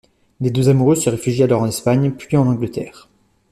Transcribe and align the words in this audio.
Les 0.39 0.49
deux 0.49 0.67
amoureux 0.67 0.95
se 0.95 1.11
réfugient 1.11 1.43
alors 1.43 1.61
en 1.61 1.67
Espagne, 1.67 2.09
puis 2.09 2.35
en 2.35 2.47
Angleterre. 2.47 3.07